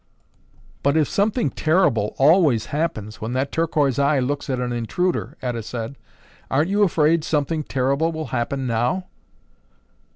[0.81, 5.61] "But if something terrible always happens when that turquoise eye looks at an intruder," Etta
[5.61, 5.95] said,
[6.49, 9.05] "aren't you afraid something terrible will happen now?"